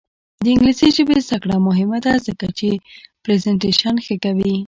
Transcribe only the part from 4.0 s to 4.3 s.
ښه